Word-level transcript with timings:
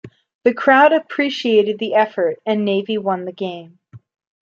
The 0.45 0.53
crowd 0.55 0.93
appreciated 0.93 1.77
the 1.77 1.93
effort, 1.93 2.39
and 2.43 2.65
Navy 2.65 2.97
won 2.97 3.25
the 3.25 3.31
game. 3.31 3.77